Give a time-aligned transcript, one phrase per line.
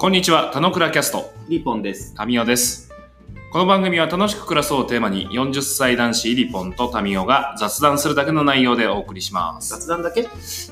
[0.00, 2.14] こんにちは、田野倉キャスト、リポンです。
[2.14, 2.92] タミオです。
[3.50, 9.70] この番組は楽しく暮らそうをテーマに40歳男子リポンとタミオが雑談するだけの内容でお送りします。
[9.70, 10.28] 雑談だけ？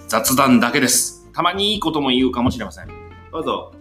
[0.06, 1.28] 雑談だけです。
[1.32, 2.88] たまにいいことも言うかもしれません。
[3.32, 3.74] どうぞ。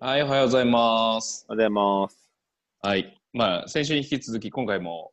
[0.00, 1.44] はい、おはようございます。
[1.50, 2.30] おはようございます。
[2.80, 3.20] はい。
[3.34, 5.12] まあ、先週に引き続き、今回も、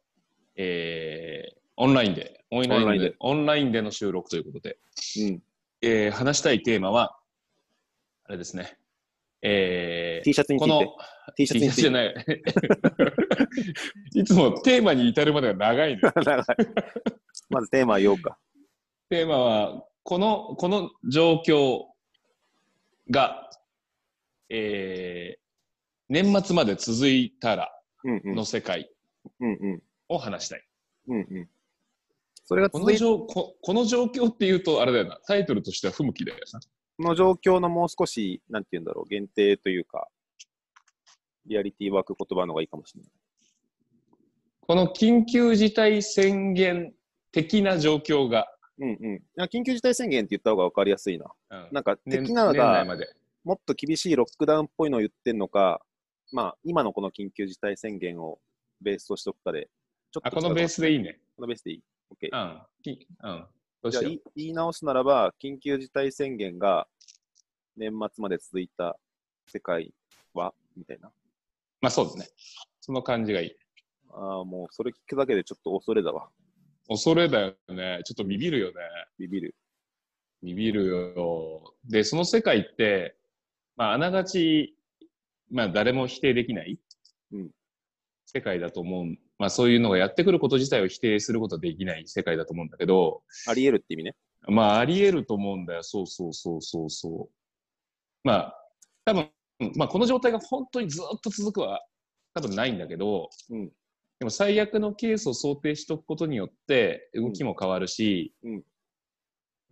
[0.56, 4.78] えー、オンラインで、オンラインで、オンラインでの収録ということで、
[5.20, 5.42] うん。
[5.82, 7.18] えー、話したいテーマは、
[8.26, 8.78] あれですね。
[9.42, 10.92] えー、T シャツにつこのいて。
[11.36, 11.94] T シャツについシャツじゃて。
[11.94, 12.16] ない。
[14.22, 16.14] いつもテーマに至るまでが長いのよ。
[16.24, 16.46] 長い
[17.50, 18.38] まずテーマ言おうか。
[19.10, 21.86] テーマは、この、この状況
[23.10, 23.50] が、
[24.50, 25.44] えー、
[26.10, 27.70] 年末まで続いたら
[28.04, 28.36] うんうん。
[28.36, 28.90] の世界
[29.40, 29.84] うんうん。
[30.10, 30.64] を話したい。
[31.08, 31.50] うんうん。
[32.46, 36.60] それがこの状ここの状況っていうと、あれだよな、タイトルとしては不向きだよな。
[36.98, 40.08] この状況のもう少し、なんて言うんだろう、限定というか、
[41.46, 43.12] リアリティワーク言葉の方がいいかもしれない。
[44.62, 46.94] この緊急事態宣言
[47.32, 48.48] 的な状況が、
[48.80, 49.44] うんうん。
[49.46, 51.26] 緊急事態宣言って言った方が分かりやすいな。
[51.52, 52.86] うんなんか、年的なのが。
[53.44, 55.82] もっと厳しいロックダウンっぽいのを言ってんのか、
[56.32, 58.40] まあ、今のこの緊急事態宣言を
[58.82, 59.70] ベースとしとくかで、
[60.12, 61.20] ちょっとあ、このベースでいいね。
[61.36, 61.84] このベースでいい
[62.22, 62.30] ?OK。
[62.32, 62.62] うん。
[62.84, 63.48] きうん。
[63.82, 66.88] どうじゃあしよい言い直すならば、緊急事態宣言が
[67.76, 68.98] 年末まで続いた
[69.48, 69.94] 世界
[70.34, 71.12] はみたいな。
[71.82, 72.28] まあそうですね。
[72.82, 73.56] その感じがいい。
[74.12, 76.30] ああ、もうそれ聞くだけでちょっと恐れだわ。
[76.88, 78.02] 恐れだよね。
[78.06, 78.74] ちょっとビビるよね。
[79.18, 79.56] ビビる。
[80.44, 81.74] ビビるよ。
[81.86, 83.16] で、その世界って、
[83.76, 84.76] まあ、あながち、
[85.50, 86.78] まあ、誰も否定できない、
[87.32, 87.50] うん
[88.34, 89.06] 世界だと思う。
[89.38, 94.16] まあ、そういうのがやってくること自体を否定することはできない世界だと思うんだけど、あり得るって意味ね。
[94.48, 95.84] まあ、あり得ると思うんだよ。
[95.84, 97.30] そうそうそうそうそう。
[98.24, 98.56] まあ、
[99.06, 99.30] 多分、
[99.76, 101.86] まあ、この状態が本当にずっと続くは、
[102.34, 103.72] 多分ないんだけど、うん
[104.20, 108.64] でも最悪のケースを想定しておくことによって、動きも変わるし、うん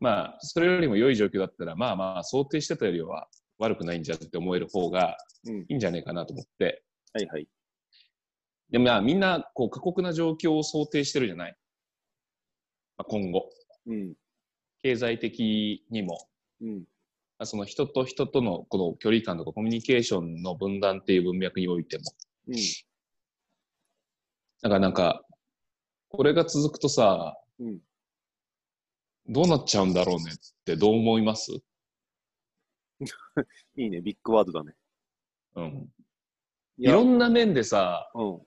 [0.01, 3.27] まあ、それよりも良い状況だったら、まあまあ、想定してたよりは
[3.59, 5.15] 悪くないんじゃって思える方が
[5.47, 5.61] うん。
[5.61, 6.83] いいんじゃないかなと思って。
[7.13, 7.47] はいはい。
[8.71, 11.57] でもまあ、みんな、こう、過酷な状況を想定してるじゃない？
[12.97, 13.49] まあ、今後。
[13.87, 14.13] うん。
[14.81, 16.27] 経済的にも、
[16.61, 16.77] うん。
[16.79, 16.83] ま
[17.43, 22.03] あその人と人とのこの距離感とかコミュニケーションの分断っていう文脈においても。
[22.47, 22.55] うん。
[24.61, 25.25] だからなんか、
[26.09, 27.79] これが続くとさ、うん
[29.27, 31.51] どうなっちゃうんだろうねってどう思います？
[33.77, 34.01] いいね。
[34.01, 34.75] ビッグワードだね。
[35.55, 35.93] うん。
[36.79, 38.41] いいろんな面でさ、うん。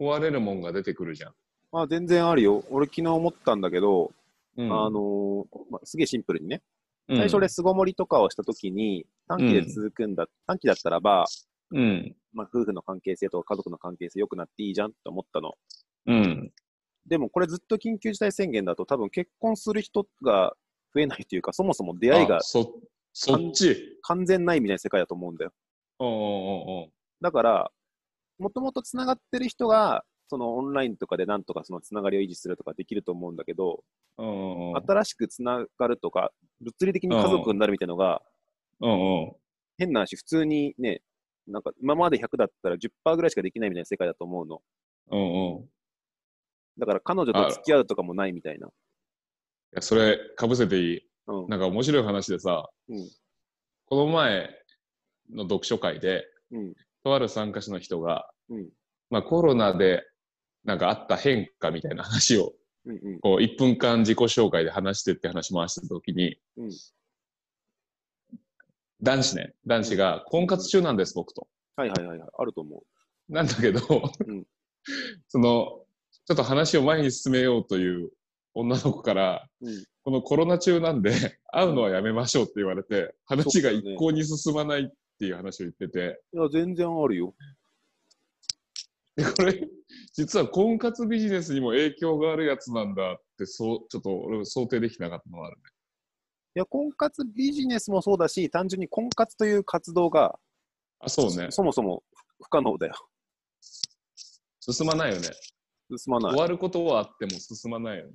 [0.00, 1.32] 壊れるもんが出てくるじゃん。
[1.72, 2.64] まあ全然あるよ。
[2.70, 4.12] 俺昨日思ったんだけど、
[4.56, 6.62] うん、あのーまあ、すげえシンプルにね。
[7.08, 11.26] うん最初で巣ごもりとかをしたときに、短期で続くんだ、短期だったらば、
[11.72, 12.14] うん。
[12.32, 15.54] まあ、夫婦の関係性とか家族の関係性良くなっていいじゃんって思ったの。
[16.06, 16.52] うん。
[17.06, 20.54] でもこれずっと緊急事態宣言だと多分結婚する人が
[20.94, 23.98] 増えないというか、そもそも出会いがそっち。
[24.02, 25.52] 完全ないみたいな世界だと思うんだよ。
[25.98, 26.14] おうおう
[26.82, 26.90] おう
[27.20, 27.70] だから、
[28.40, 33.84] もともとつながってる人が、そのオンラインとかでなんとかそのつながりを維持するとかできると思うんだけど、
[34.16, 38.22] おうおうおう新しくつながるとか、物理的に家族になるみたいなのが、
[38.80, 39.36] おうおう
[39.76, 41.02] 変な話、普通にね、
[41.46, 44.62] なんか今まで100だったら10%ぐらいしかできないみたいな世界だと思うの。
[45.10, 45.68] おうおうい
[46.78, 48.68] だから彼女と付き合うとかもないみたいな。
[49.72, 51.00] やそれ、かぶせていい？
[51.26, 51.48] うん。
[51.48, 53.10] なんか面白い話でさ、うん。
[53.86, 54.50] この前
[55.30, 56.74] の読書会で、うん。
[57.04, 58.68] とある参加者の人が、うん。
[59.10, 60.04] まあ、コロナで
[60.64, 62.52] なんかあった変化みたいな話を
[62.86, 63.00] うん。
[63.02, 63.20] うん。
[63.20, 66.70] こう1分間自己紹介で話してって話回してた時に、うん
[69.02, 71.48] 男子ね男子が婚活中なんです僕と。
[71.74, 72.28] はいはいはいはい。
[72.38, 72.82] あると思
[73.30, 73.80] なんだけど、
[74.26, 74.44] うん
[75.28, 75.84] その
[76.26, 78.10] ちょっと話を前に進めようという
[78.52, 79.66] 女の子からう。
[79.66, 79.84] うん。
[80.02, 84.88] このコロナ中なんで会うのはやめましょうって言われて話が一向に進まないっ
[85.20, 86.22] ていう話を言ってて。
[86.32, 87.34] いや、全然あるよ。
[89.16, 89.68] で これ
[90.14, 95.62] 実は婚活ビジネスにも影響があるやつなんだってそうちょっと俺想定できなかったのはあるね。
[96.56, 100.38] いや、婚活ビジネスもそうだし、単純に婚活という活動が、
[101.00, 102.02] あそうねそもそも
[102.42, 102.94] 不可能だよ。
[104.60, 105.28] 進まないよね。
[105.96, 106.40] 進まない終。
[106.40, 108.14] わることはあっても進まないよね。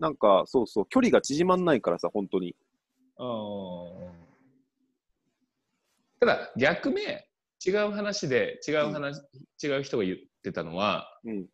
[0.00, 2.56] なんか、そうそう、距離が縮まんないからさ、本当に。
[3.16, 4.29] あー
[6.20, 7.26] ただ逆目
[7.66, 9.20] 違う話で違う話、
[9.62, 11.46] 違う人が言ってたのはうん。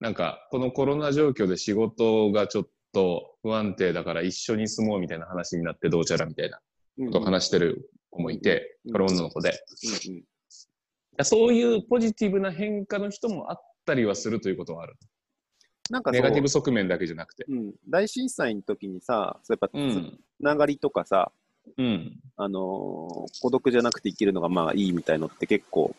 [0.00, 6.58] なんかこのコロナ状況で仕事がちょっと不安定だから一緒に住もうみたいな話になってどうちゃらみたいな
[7.06, 9.50] ことを話してる子もいて、うんこれ女の子で。
[10.06, 10.24] うんうん
[11.24, 14.96] そういうポジティブな変化の人もあったりはするということはある。
[15.90, 17.44] なんかネガティブ側面だけじゃなくて。
[17.48, 20.20] うん、大震災の時にさ、そうやっぱつうん。
[20.38, 21.47] ながりとかさ、うん。
[22.36, 25.94] あのー孤独じゃなくて生きるのがまあいいみたいのって結構、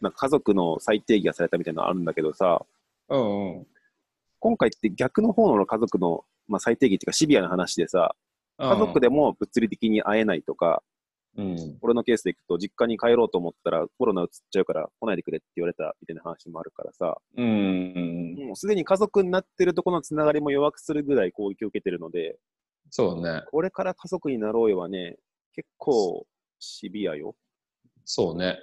[0.00, 2.64] なんか家族の再定義がされたみたいなのあるんだけどさ、
[3.08, 3.66] うんうん。
[4.38, 8.14] 今回って逆の方の家族の、まあ、最低義っていうかシビアな話でさ、
[8.58, 10.82] 家族でも物理的に会えないとか、
[11.36, 11.78] うん。
[11.82, 18.34] 俺のケースでいくと実家に帰ろうと思ったらコロナ移っちゃうから来ないでくれって言われたみたいな話もあるからさ、うん。
[18.46, 22.36] もうすでに家族になってるところのつながりも弱くするぐらい攻撃を受けてるので、
[22.90, 23.42] そうね。
[23.50, 25.16] これから家族になろうよはね、
[25.54, 26.26] 結構
[26.58, 27.34] シビアよ。
[28.04, 28.58] そうね。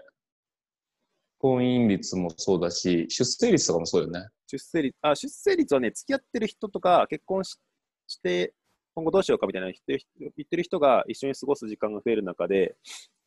[1.39, 4.27] 婚姻率もそうだし、出生率とかもそうよね。
[4.47, 7.57] 出生率、あ、出生率はね、付き合ってる人とか結婚し
[8.07, 8.53] して、
[8.95, 12.75] 今後どうしようかみたいな言ってる人言ってる人が一緒に過ごす時間が増える中で、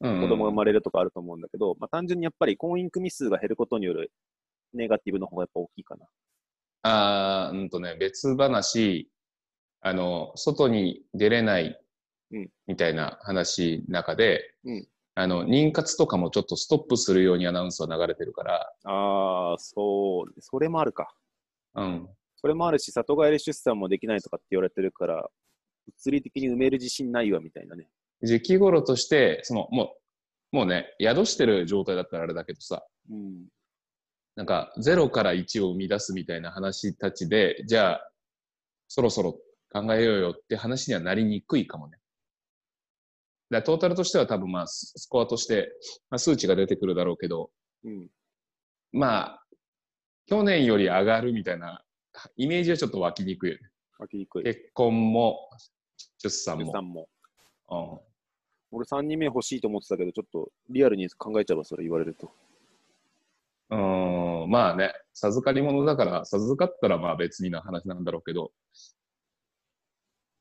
[0.00, 0.20] うん。
[0.22, 4.12] 子供が生まれるとかあると思うんだけど、まあ、単純にやっぱり婚姻組数が減ることによる
[4.72, 6.06] ネガティブの方がやっぱ大きいかな。
[6.82, 9.10] あーうんとね、別話、
[9.86, 11.80] あの、外に出れない
[12.32, 21.14] うんみたいな話の中で、うんあの、妊活とかもちょっとストップするようにアナウンスは流れてるから、ああ、そう、それもあるか。
[21.76, 22.08] うん。
[22.34, 25.30] それもあるし、里帰り出産もできないとかって言われてるから、
[25.86, 27.88] 物理的に埋める自信ないわみたいなね。
[28.22, 29.94] 時期頃として、その、も
[30.52, 33.46] う、もうね、宿してる状態だったらあれだけどさ、うん。
[34.34, 38.10] なんか、0から1を生み出すみたいな話たちで、じゃあ、
[38.88, 39.38] そろそろ
[39.80, 41.98] 考えようよって話にはなりにくいかもね。
[43.50, 45.72] だトータルとしては多分まあ、ススコアとして、
[46.10, 47.50] まあ、数値が出てくるだろうけど、
[47.84, 48.08] うん。
[48.92, 49.42] まあ、
[50.26, 51.82] 去年より上がるみたいな
[52.36, 53.62] イメージはちょっと湧きにくいよね。
[53.98, 54.44] 湧きにくい。
[54.44, 55.38] 結婚も、
[56.22, 56.64] 出産も。
[56.66, 57.08] 出産も。
[57.68, 58.16] うん
[58.72, 62.30] 俺3人目欲しいと思ってたけど、ちょっとリアルに考えちゃうわ、それ言われると。
[63.70, 68.52] うーん、まあね、授かり物だから、授かったらまあ別にな話なんだろうけど、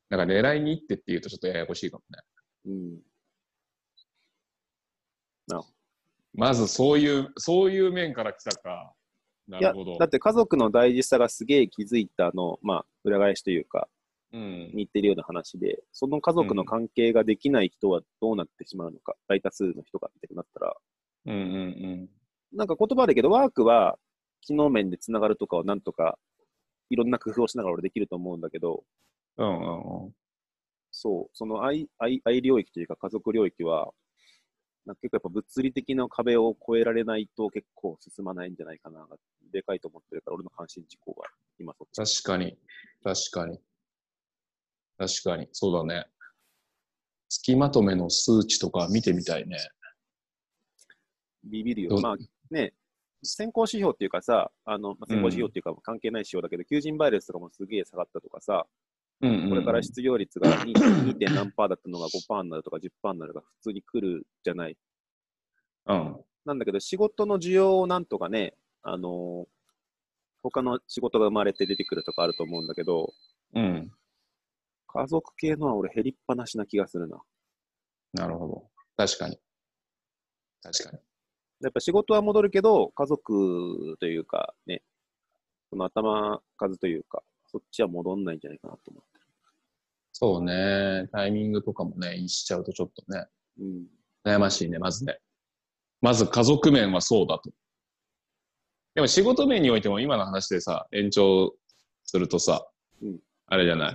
[0.10, 2.24] なんか狙いに行ってっていうとちょっとややこしいかもね。
[2.66, 3.02] うん。
[6.36, 8.94] まずそういう、そういう面から来たか。
[9.48, 13.88] なるほど。、だって家族の大事さがすげえ気づいたの、まあ、裏返しというか、
[14.34, 14.72] うん。
[14.74, 20.76] 似てるような話で、その家族の関係ができない人はどうなってしまうのか、大多数の人がってなったら、
[21.28, 22.10] うんうん
[22.54, 23.98] なんか言葉だけど、ワークは
[24.42, 26.18] 機能面でつながるとかをなんとか、
[26.90, 28.84] いろんな工夫をしながら俺できると思うんだけど、
[29.38, 29.48] うん。
[29.48, 30.12] うんうんうん。
[30.92, 33.92] そう、その愛愛愛領域というか家族領域は、
[34.86, 39.08] なんか結構やっぱ物理的な壁を越えられないと結構進まないんじゃないかな。
[39.52, 41.28] でかいと思ってるから、俺の関心事項が
[41.60, 42.24] 今そっち。
[42.24, 42.58] 確かに。
[43.04, 43.60] 確かに。
[44.98, 45.50] 確かに。
[45.52, 46.06] そうだね。
[47.30, 49.58] 月まとめの数値とか見てみたいね。
[49.58, 52.00] どビビるよ。
[52.00, 52.16] まあ
[52.50, 52.74] ね、
[53.24, 58.66] 先行指標っていうかさ、あの、まあ、先行指標っていうか関係ない指標だけど、求人倍率とかもすげえ下がったとかさ、
[59.22, 59.50] うんうんうん。
[59.50, 60.74] これから失業率が 2.
[60.74, 61.14] 2.
[61.16, 64.78] 点何パーだったのが5%になるとか10%になるが普通に来るじゃない。
[65.88, 66.26] うん。
[66.46, 69.56] なんだけど、仕事の需要をなんとかね、あのー
[70.48, 73.12] 他の仕事が生まれて出てくるとかあると思うんだけど、
[73.56, 73.92] うん。
[74.86, 77.20] 家族系のは俺減りっぱなしな気がするな。
[78.14, 78.70] なるほど。
[78.96, 79.40] 確かに。
[80.62, 81.00] 確かに。
[81.62, 84.84] やっぱ仕事は戻るけど、家族というかね、
[85.72, 87.24] その頭数というか、
[87.56, 89.20] そっちは戻んないんじゃないかなと思って
[90.12, 91.08] そうね。
[91.14, 93.26] タイミングとかもね、一しちゃうとちょっとね、
[93.58, 93.66] る。
[93.66, 93.86] うん。
[94.26, 95.20] 悩ましいね、まずね。
[96.02, 97.50] まず家族面はそうだと。
[98.94, 101.54] でも仕事面においても今の話でさ、延長
[102.04, 102.66] するとさ、
[103.02, 103.94] うんあれじゃない。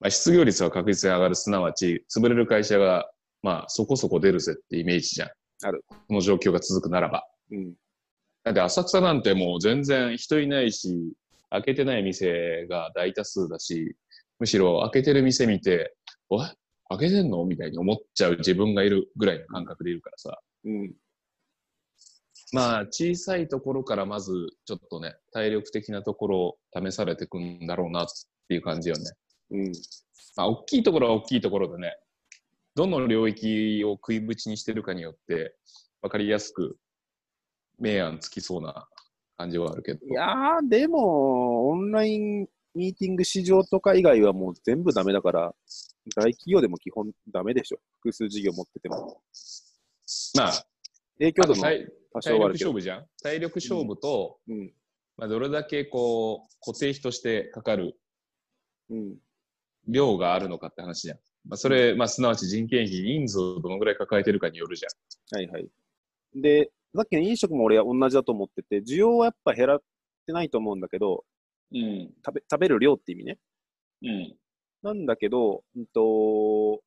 [0.00, 3.10] まあ、失業率は確実に上がる、すなわち、潰れる会社が、
[3.42, 5.30] まあ、そこそこ出るぜってイメージじゃん。
[5.64, 5.84] ある。
[5.88, 7.26] この状況が続くならば。
[7.50, 7.74] うん。
[8.44, 11.12] だって浅草なんてもう全然人いないし、
[11.50, 13.96] 開けてない店が大多数だし、
[14.38, 15.94] むしろ開けてる店見て、
[16.28, 16.46] おい
[16.90, 17.44] 開けてんの？
[17.44, 20.38] みたいに思っちゃう自分がいるぐらいの感覚でいるからさ。
[20.64, 20.94] うん。
[22.52, 24.32] まあ、小さいところからまず、
[24.64, 28.06] ちょっとね、体力的なところを試されていくんだろうなっ
[28.48, 29.02] ていう感じよね。
[29.50, 29.72] うん。
[30.34, 31.98] まあ、大きいところは大きいところでね、
[32.74, 35.56] どの領域を食いぶちにしてるかによって、
[36.00, 36.78] わかりやすく
[37.78, 38.88] 明暗つきそうな
[39.38, 40.04] 感じはあるけど。
[40.04, 45.54] いやー、でも、オンラインミーティング市場とか以外はもう全部ダメだから、
[46.16, 47.78] 大企業でも基本ダメでしょ。
[48.00, 49.22] 複数事業持ってても。
[50.36, 50.66] まあ、
[51.18, 52.70] 影響度も体多少体力はあるけど。
[52.70, 54.72] 勝負じゃん体力勝負と、うん。
[55.16, 57.96] まあ、どれだけこう固定費としてかかる
[58.90, 59.16] うん。
[59.86, 61.18] 量があるのかって話じゃん。
[61.46, 65.38] まあ、それ、まあ、すなわち人件費、人数をどのぐらい抱えてるかによるじゃん。
[65.38, 65.68] はいはい。
[66.34, 69.80] で、さっきの飲食も俺は同じだと思ってて、需要はやっぱ減らっ
[70.26, 71.24] てないと思うんだけど、
[71.72, 72.10] うん。
[72.26, 73.38] 食べ食べる量って意味ね。
[74.02, 74.36] うん。
[74.82, 76.80] なんだけど、うんと、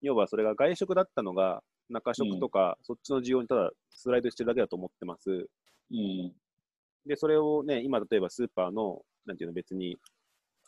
[0.00, 5.30] 要はそれが外食だったのが、中食とか、そっちの需要にただスライドしてるだけだと思ってます。
[5.90, 6.32] うん。
[7.04, 9.98] で、それをね、今例えばスーパーの、なんていうの別に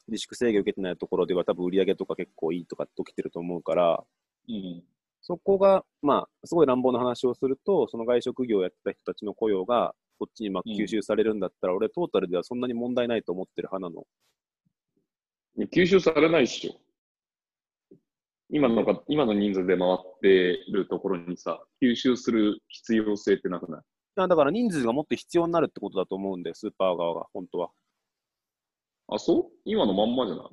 [0.09, 4.05] 自粛制限受けてないところでは多分売り上げとか結構いいとかって起きてると思うから、
[4.49, 4.85] うん。
[5.27, 14.05] そこが、まあ、すごい乱暴な話をすると、その外食業をやってた人たちの雇用が、こっちにまあうん吸収されるんだったら、俺トータルではそんなに問題ないと思ってる派な
[15.59, 15.67] の。
[15.73, 17.97] 吸収されないっしょ。
[18.51, 23.81] 今のが、今の人数で回ってるところにさ、吸収する必要性ってなくない？
[24.17, 27.71] あだから人数がもっと必要になるってことだと思うんだよ、スーパー側が、本当は。
[29.09, 29.45] あ、そう？
[29.65, 30.51] 今のまんまじゃな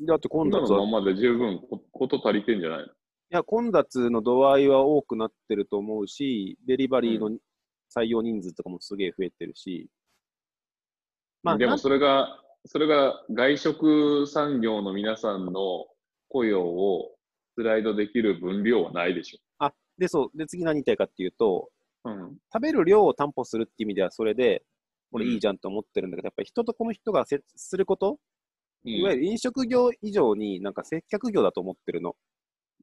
[0.00, 0.06] い？
[0.06, 2.86] だって混雑は、い今のまんまで十分ここと足りてんじゃないの？
[3.30, 7.30] や、混雑の度合いは多くなってると思うし、デリバリーの
[7.94, 9.88] 採用人数とかもすげえ増えてるし、
[11.42, 15.86] まあ、でもそれが、それが外食産業の皆さんの
[16.28, 17.12] 雇用を
[17.54, 22.10] スライドできる分量はないでしあ、で、そう、で、次何言いたいかっていうと、ょ。
[22.10, 22.36] うん。
[22.52, 24.62] 食べる量を担保するって意味ではそれで、
[25.10, 28.18] 俺うんいいじゃんと思ってるんだけど、やっぱり人とこの人が接すること、
[28.84, 32.14] いわゆる、る飲食業以上になんか接客業だと思ってるの。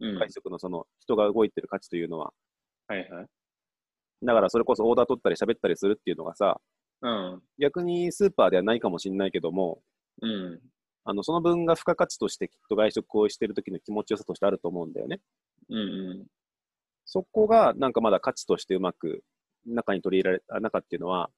[0.02, 0.20] うん。
[0.20, 2.34] 外食のその人が動いてる価値というのは。
[2.88, 3.26] はいはい。
[4.24, 6.60] だからそれこそオーダー取ったり喋ったりするっていうのがさ、
[7.02, 7.42] うん。
[7.60, 9.82] 逆にスーパーではないかもしれないけども、
[10.22, 10.60] うん。
[11.04, 15.20] あのその分が付加価値としてきっと外食をしてる時の気持ちよさとしてあると思うんだよね。
[15.70, 15.80] うんう
[16.24, 16.26] ん。
[17.06, 19.24] そこがなんかまだ価値としてうまく
[19.66, 21.30] 中に取り入れられた、中っていうのは、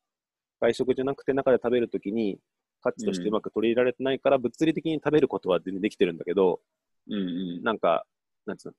[0.62, 2.40] 外食じゃなくて中で食べるときに
[2.82, 6.62] 価値としてうまく取り入れられてないから、物理的に食べることは全然できてるんだけど、
[7.10, 7.18] うんう
[7.62, 7.64] ん。
[7.64, 8.06] なんか、
[8.48, 8.74] なんつうの、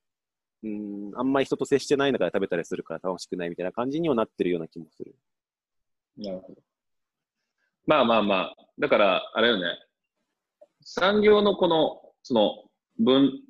[0.63, 5.15] うーん、あんまり人と接してない中で食べたりするから楽しくないみたいな感じにはなってるような気もする。
[6.17, 6.61] なるほど。
[7.85, 9.65] まあまあまあ、だから、あれよね。
[10.81, 12.63] 産業のこの、その、
[12.99, 13.41] 分、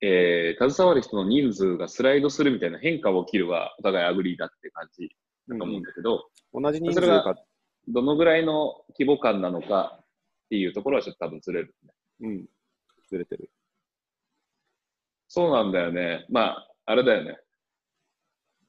[0.00, 5.08] えー、携わる人の人数がスライドするみたいな変化が起きるは、お互い agree だって感じ
[5.48, 7.34] だと思うんだけど、同じ人数それがか、
[7.88, 10.04] どのぐらいの規模感なのかっ
[10.50, 11.92] ていうところはちょっと多分ずれる、ね。
[12.20, 12.46] うん、
[13.08, 13.50] ずれてる。
[15.28, 16.26] そうなんだよね。
[16.30, 17.38] まあ、あれだよね。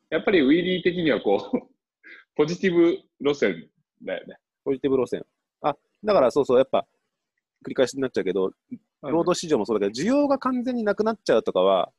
[0.10, 1.60] やっぱりウィリー的にはこう、
[2.36, 3.70] ポジティブ路線
[4.02, 4.38] だよね。
[4.64, 5.26] ポジティブ路線。
[5.62, 6.86] あ、だからそうそう、やっぱ、
[7.66, 8.52] 繰り返しになっちゃうけど、
[9.02, 11.92] 労働市場もそうだけど、需要が完全になくなっちゃうとかは、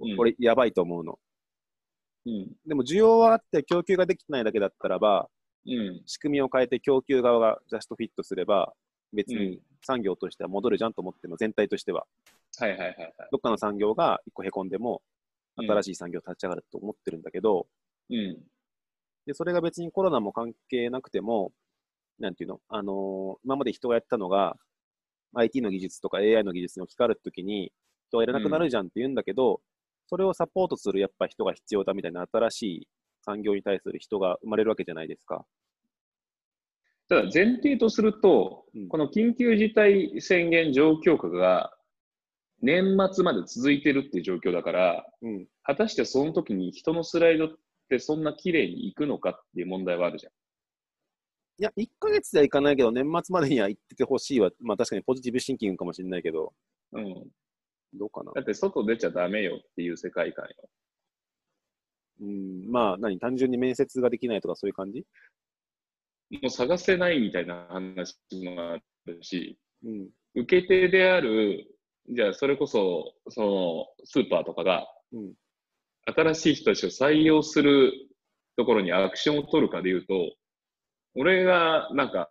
[0.00, 1.18] うん俺、やばいと思うの。
[2.26, 2.56] うん。
[2.66, 5.28] でも、需要はあって供給ができてないだけだったらば、
[5.66, 6.02] うん。
[6.06, 8.72] 仕組みを変えて供給側がジャストフィットすれば、
[9.12, 12.06] 別にうん産業としては戻るじゃんと思ってるの、全体としては。
[12.58, 13.12] はいはいはいはい。
[13.30, 15.08] どっかの産業が一個へこんでも、うん
[15.60, 17.66] 新しい産業立ち上がると思ってるんだけど、
[18.10, 18.38] うん。
[19.26, 21.50] で、それが別にコロナも関係なくても、
[22.20, 24.54] なんていうの、あのー今まで人がやってたのが、
[25.34, 27.72] IT の技術とか AI の技術に置き換わるときに、
[28.08, 29.60] 人がいらなくなるじゃんって言うんだけど、
[30.06, 32.88] それをサポートするやっぱ人が必要だみたいな新しい
[33.22, 35.44] 産業に対する人が生まれるわけじゃないですか。
[37.08, 41.72] ただ前提とすると、うんこの緊急事態宣言状況下が
[42.60, 45.46] 年末まで続いてるっていう状況だから、うん。
[45.62, 47.50] 果たしてその時に人のスライドっ
[47.88, 50.32] てそんな綺麗にいくのかっていう問題はあるじゃん。
[51.60, 56.52] いや、1ヶ月ではいかないけど、年末までには行っててほしいは、まあ確かにポジティブシンキングかもしれないけど、
[56.92, 57.26] うん。
[57.94, 58.42] どうかなだ。
[58.42, 60.68] って外出ちゃダメよっていう世界観よ。
[62.20, 65.04] うん、まあ何、単純に面接ができないとかそういう感じ？
[66.30, 70.10] もう探せないみたいな話もあるし、うん。
[70.34, 71.64] 受け手である、
[72.10, 75.34] じゃあそれこそ、そのスーパーとかが、うん。
[76.06, 77.92] 新しい人たちを採用する
[78.56, 80.34] ところにアクションを取るかで言うと、
[81.14, 82.30] 俺がなんか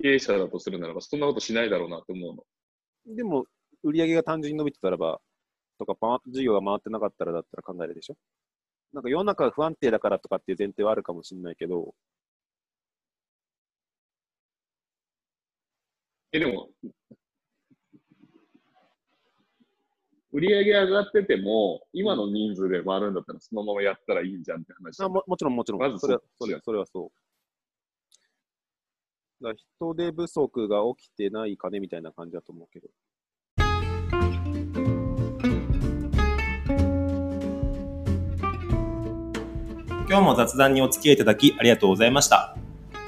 [0.00, 2.34] 経営者だとするならばそんなことしないだろうなと思う
[3.06, 3.16] の。
[3.16, 3.46] でも、
[3.82, 5.20] 売り上げが単純に伸びてたらば、
[5.78, 8.16] とか、パ事業が回ってなかったらだったら考えるでしょ？
[8.92, 11.94] なんか世の中が不安定だからとかっていう前提はあるかもしれないけど、
[16.32, 16.68] え、でも、
[20.32, 25.02] 売り上げ上がってても、今の人数で回るんだったらそのままやったらいいんじゃんって話。
[25.02, 27.10] あももちろんもちろん、まずそれはそっちそれはそ
[29.40, 29.44] う。
[29.44, 32.88] だ人手不足が起きてないかねみたいな感じだと思うけど。
[40.08, 42.56] 今日も雑談にお付き合いいただきありがとうございました。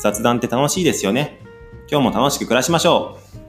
[0.01, 1.39] 雑談って楽しいですよね。
[1.91, 3.42] 今日も楽しく暮らしましょう。